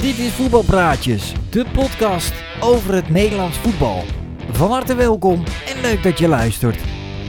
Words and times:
Dit 0.00 0.18
is 0.18 0.32
Voetbalpraatjes, 0.32 1.32
de 1.50 1.66
podcast 1.72 2.32
over 2.60 2.94
het 2.94 3.08
Nederlands 3.08 3.56
voetbal. 3.56 4.04
Van 4.50 4.70
harte 4.70 4.94
welkom 4.94 5.44
en 5.66 5.80
leuk 5.80 6.02
dat 6.02 6.18
je 6.18 6.28
luistert. 6.28 6.80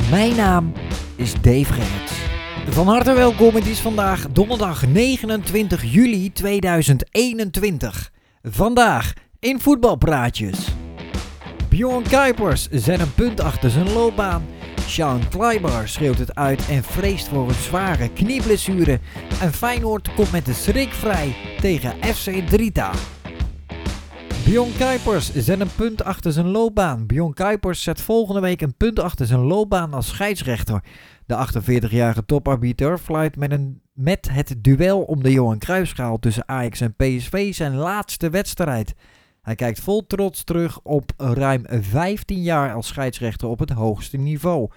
Mijn 0.09 0.35
naam 0.35 0.73
is 1.15 1.33
Dave 1.33 1.73
Gerrits. 1.73 2.11
Van 2.69 2.87
harte 2.87 3.13
welkom, 3.13 3.55
het 3.55 3.65
is 3.65 3.79
vandaag 3.79 4.27
donderdag 4.31 4.87
29 4.87 5.83
juli 5.83 6.31
2021. 6.31 8.11
Vandaag 8.43 9.13
in 9.39 9.59
Voetbalpraatjes. 9.59 10.67
Bjorn 11.69 12.03
Kuipers 12.03 12.67
zet 12.71 12.99
een 12.99 13.13
punt 13.13 13.41
achter 13.41 13.69
zijn 13.69 13.93
loopbaan. 13.93 14.45
Sean 14.87 15.29
Kleiber 15.29 15.87
schreeuwt 15.87 16.17
het 16.17 16.35
uit 16.35 16.67
en 16.69 16.83
vreest 16.83 17.27
voor 17.27 17.47
een 17.47 17.53
zware 17.53 18.09
knieblessure. 18.09 18.99
En 19.41 19.53
Feyenoord 19.53 20.13
komt 20.13 20.31
met 20.31 20.45
de 20.45 20.53
schrik 20.53 20.89
vrij 20.89 21.35
tegen 21.59 21.91
FC 22.03 22.47
Drita. 22.49 22.91
Bjorn 24.45 24.77
Kuipers 24.77 25.33
zet 25.33 25.59
een 25.59 25.75
punt 25.75 26.03
achter 26.03 26.31
zijn 26.31 26.47
loopbaan. 26.47 27.05
Bjorn 27.05 27.33
Kuipers 27.33 27.83
zet 27.83 28.01
volgende 28.01 28.41
week 28.41 28.61
een 28.61 28.75
punt 28.77 28.99
achter 28.99 29.25
zijn 29.25 29.39
loopbaan 29.39 29.93
als 29.93 30.07
scheidsrechter. 30.07 30.83
De 31.25 31.47
48-jarige 31.47 32.25
toparbiter 32.25 32.97
fluit 32.97 33.35
met, 33.35 33.51
een, 33.51 33.81
met 33.93 34.29
het 34.31 34.55
duel 34.61 35.01
om 35.01 35.23
de 35.23 35.31
Johan 35.31 35.59
Cruijffschaal 35.59 36.19
tussen 36.19 36.47
Ajax 36.47 36.81
en 36.81 36.95
PSV 36.95 37.53
zijn 37.53 37.75
laatste 37.75 38.29
wedstrijd. 38.29 38.95
Hij 39.41 39.55
kijkt 39.55 39.79
vol 39.79 40.05
trots 40.07 40.43
terug 40.43 40.79
op 40.81 41.11
ruim 41.17 41.65
15 41.67 42.41
jaar 42.41 42.73
als 42.73 42.87
scheidsrechter 42.87 43.47
op 43.47 43.59
het 43.59 43.69
hoogste 43.69 44.17
niveau. 44.17 44.69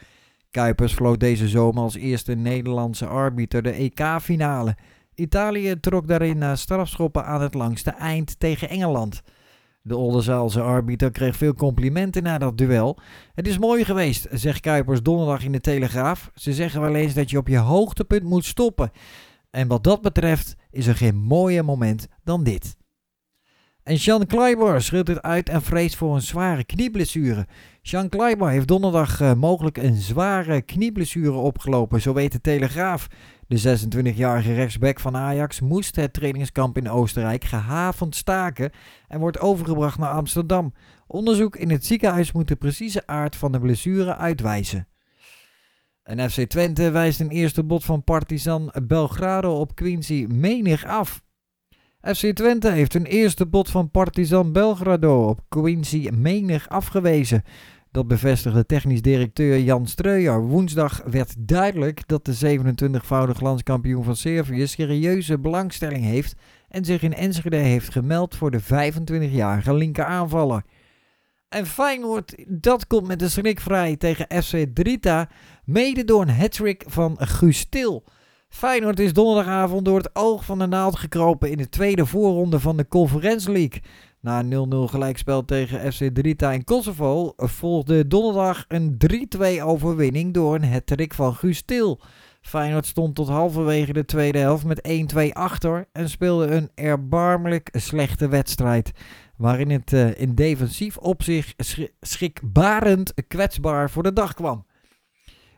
Kuipers 0.51 0.93
floot 0.93 1.21
deze 1.21 1.49
zomer 1.49 1.83
als 1.83 1.95
eerste 1.95 2.35
Nederlandse 2.35 3.07
arbiter 3.07 3.63
de 3.63 3.71
EK-finale. 3.71 4.77
Italië 5.15 5.81
trok 5.81 6.09
daarin 6.09 6.39
na 6.39 6.57
strafschoppen 6.57 7.25
aan 7.25 7.43
het 7.43 7.55
langste 7.55 7.91
eind 7.91 8.41
tegen 8.41 8.69
Engeland. 8.69 9.23
De 9.83 9.97
Oldenzaalse 9.97 10.61
arbiter 10.61 11.11
kreeg 11.11 11.37
veel 11.37 11.55
complimenten 11.55 12.23
na 12.23 12.39
dat 12.39 12.59
duel. 12.59 12.99
Het 13.35 13.47
is 13.47 13.59
mooi 13.59 13.85
geweest, 13.85 14.27
zegt 14.31 14.61
Kuipers 14.61 15.03
donderdag 15.03 15.45
in 15.45 15.53
de 15.53 15.61
Telegraaf. 15.61 16.31
Ze 16.35 16.53
zeggen 16.53 16.81
wel 16.81 16.95
eens 16.95 17.15
dat 17.15 17.31
je 17.31 17.39
op 17.39 17.49
je 17.49 17.59
hoogtepunt 17.59 18.23
moet 18.23 18.45
stoppen. 18.45 18.91
En 19.51 19.69
wat 19.69 19.85
dat 19.85 20.03
betreft 20.03 20.57
is 20.71 20.87
er 20.87 20.97
geen 20.97 21.17
mooier 21.17 21.65
moment 21.65 22.09
dan 22.23 22.45
dit. 22.45 22.77
En 23.85 23.99
Sean 23.99 24.27
Kleiber 24.27 24.83
schreeuwt 24.83 25.09
het 25.09 25.23
uit 25.23 25.49
en 25.49 25.63
vreest 25.63 25.97
voor 25.97 26.15
een 26.15 26.23
zware 26.23 26.65
knieblessure. 26.65 27.47
Sean 27.83 28.09
Kleiber 28.09 28.51
heeft 28.51 28.67
donderdag 28.67 29.21
uh, 29.21 29.35
mogelijk 29.35 29.77
een 29.77 29.95
zware 29.95 30.63
knieblessure 30.63 31.33
opgelopen, 31.33 32.01
zo 32.01 32.13
weet 32.13 32.33
de 32.33 32.41
Telegraaf. 32.41 33.09
De 33.49 33.79
26-jarige 33.79 34.55
rechtsback 34.55 35.01
van 35.01 35.17
Ajax 35.17 35.61
moest 35.61 35.97
het 35.97 36.13
trainingskamp 36.13 36.77
in 36.77 36.91
Oostenrijk 36.91 37.45
gehavend 37.45 38.15
staken 38.15 38.71
en 39.09 39.21
wordt 39.21 39.41
overgebracht 39.41 39.99
naar 39.99 40.11
Amsterdam. 40.11 40.75
Onderzoek 41.07 41.57
in 41.57 41.71
het 41.71 41.87
ziekenhuis 41.87 42.33
moet 42.33 42.49
de 42.49 42.57
precieze 42.57 43.07
aard 43.07 43.37
van 43.37 43.53
de 43.53 43.61
blessure 43.61 44.17
uitwijzen. 44.17 44.89
En 46.03 46.31
FC 46.31 46.41
Twente 46.41 46.91
wijst 46.91 47.21
een 47.21 47.31
eerste 47.31 47.65
bod 47.65 47.85
van 47.85 48.05
Partizan 48.05 48.73
Belgrado 48.83 49.61
op 49.61 49.75
Quincy 49.75 50.27
menig 50.29 50.87
af. 50.87 51.23
FC 52.05 52.35
Twente 52.35 52.71
heeft 52.71 52.95
een 52.95 53.05
eerste 53.05 53.47
bod 53.47 53.71
van 53.71 53.91
Partizan 53.91 54.53
Belgrado 54.53 55.29
op 55.29 55.41
Quincy 55.49 56.09
menig 56.15 56.69
afgewezen. 56.69 57.45
Dat 57.91 58.09
bevestigde 58.09 58.67
technisch 58.67 59.03
directeur 59.03 59.59
Jan 59.59 59.87
Streuer. 59.87 60.41
Woensdag 60.41 61.03
werd 61.11 61.35
duidelijk 61.39 62.09
dat 62.09 62.25
de 62.25 62.59
27-voudig 62.59 63.41
landskampioen 63.41 64.05
van 64.05 64.17
Servië 64.17 64.67
serieuze 64.67 65.39
belangstelling 65.39 66.05
heeft 66.05 66.35
en 66.69 66.85
zich 66.85 67.03
in 67.03 67.15
Enschede 67.15 67.57
heeft 67.57 67.93
gemeld 67.93 68.37
voor 68.37 68.51
de 68.51 68.63
25-jarige 68.63 69.75
linkeraanvaller. 69.75 70.63
En 71.49 71.67
Feyenoord, 71.67 72.35
dat 72.49 72.87
komt 72.87 73.07
met 73.07 73.19
de 73.19 73.29
schrik 73.29 73.61
vrij 73.61 73.97
tegen 73.97 74.43
FC 74.43 74.67
Drita, 74.75 75.29
mede 75.65 76.05
door 76.05 76.23
een 76.23 76.37
hattrick 76.37 76.85
van 76.87 77.17
Guus 77.19 77.67
Til. 77.69 78.05
Feyenoord 78.55 79.01
is 79.01 79.13
donderdagavond 79.13 79.85
door 79.85 79.97
het 79.97 80.11
oog 80.13 80.45
van 80.45 80.59
de 80.59 80.67
naald 80.67 80.97
gekropen 80.97 81.51
in 81.51 81.57
de 81.57 81.69
tweede 81.69 82.07
voorronde 82.07 82.61
van 82.61 82.77
de 82.77 82.89
Conference 82.89 83.53
League. 83.53 83.83
Na 84.21 84.39
een 84.39 84.89
0-0 84.89 84.91
gelijkspel 84.91 85.45
tegen 85.45 85.93
FC 85.93 86.15
Drita 86.15 86.53
in 86.53 86.65
Kosovo 86.65 87.33
volgde 87.37 88.07
donderdag 88.07 88.65
een 88.69 88.97
3-2 89.59 89.63
overwinning 89.63 90.35
door 90.35 90.55
een 90.55 90.73
hattrick 90.73 91.15
van 91.15 91.35
Guus 91.35 91.63
Til. 91.63 92.01
Feyenoord 92.41 92.87
stond 92.87 93.15
tot 93.15 93.29
halverwege 93.29 93.93
de 93.93 94.05
tweede 94.05 94.39
helft 94.39 94.65
met 94.65 95.09
1-2 95.15 95.29
achter 95.33 95.89
en 95.93 96.09
speelde 96.09 96.47
een 96.47 96.71
erbarmelijk 96.75 97.69
slechte 97.73 98.29
wedstrijd. 98.29 98.93
Waarin 99.37 99.71
het 99.71 99.93
uh, 99.93 100.21
in 100.21 100.35
defensief 100.35 100.97
opzicht 100.97 101.55
schrikbarend 102.01 103.13
kwetsbaar 103.29 103.91
voor 103.91 104.03
de 104.03 104.13
dag 104.13 104.35
kwam. 104.35 104.65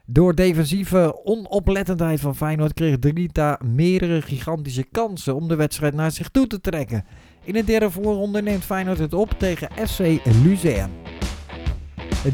Door 0.09 0.35
defensieve 0.35 1.25
onoplettendheid 1.25 2.21
van 2.21 2.37
Feyenoord 2.37 2.75
kreeg 2.75 2.99
Drita 2.99 3.59
meerdere 3.65 4.23
gigantische 4.23 4.85
kansen 4.93 5.35
om 5.35 5.49
de 5.49 5.57
wedstrijd 5.57 5.95
naar 5.95 6.11
zich 6.11 6.29
toe 6.29 6.47
te 6.47 6.61
trekken. 6.61 7.05
In 7.45 7.53
de 7.53 7.65
derde 7.65 7.91
voorronde 7.91 8.43
neemt 8.43 8.65
Feyenoord 8.65 8.99
het 8.99 9.15
op 9.15 9.31
tegen 9.39 9.69
FC 9.87 9.99
Luzern. 10.43 10.91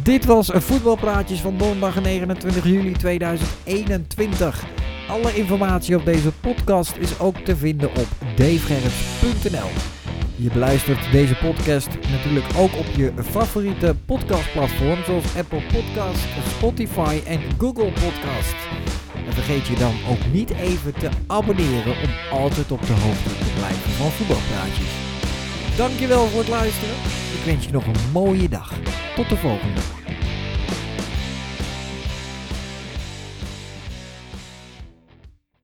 Dit 0.03 0.25
was 0.25 0.50
Voetbalpraatjes 0.53 1.41
van 1.41 1.59
donderdag 1.59 2.03
29 2.03 2.65
juli 2.65 2.93
2021. 2.93 4.65
Alle 5.09 5.37
informatie 5.37 5.97
op 5.97 6.05
deze 6.05 6.32
podcast 6.32 6.97
is 6.97 7.19
ook 7.19 7.37
te 7.37 7.56
vinden 7.56 7.88
op 7.88 8.09
davegerrits.nl. 8.37 10.02
Je 10.43 10.51
beluistert 10.53 11.13
deze 11.13 11.35
podcast 11.35 11.89
natuurlijk 12.11 12.47
ook 12.57 12.77
op 12.79 12.87
je 12.97 13.13
favoriete 13.17 13.97
podcastplatform 14.05 15.05
zoals 15.05 15.37
Apple 15.37 15.63
Podcasts, 15.73 16.25
Spotify 16.57 17.21
en 17.27 17.41
Google 17.59 17.93
Podcasts. 17.93 18.67
En 19.27 19.33
vergeet 19.33 19.67
je 19.67 19.75
dan 19.75 19.95
ook 20.11 20.33
niet 20.33 20.51
even 20.51 20.93
te 20.95 21.09
abonneren 21.27 21.95
om 22.05 22.39
altijd 22.39 22.73
op 22.73 22.87
de 22.87 22.93
hoogte 22.93 23.29
te 23.29 23.53
blijven 23.59 23.91
van 23.91 24.11
voetbalpraatjes. 24.11 24.93
Dankjewel 25.77 26.27
voor 26.27 26.41
het 26.41 26.49
luisteren. 26.49 26.95
Ik 27.37 27.45
wens 27.45 27.65
je 27.65 27.73
nog 27.73 27.87
een 27.87 28.11
mooie 28.13 28.49
dag. 28.49 28.73
Tot 29.17 29.29
de 29.29 29.37
volgende. 29.37 30.02